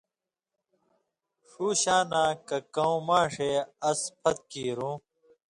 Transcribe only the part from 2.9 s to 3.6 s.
ماݜے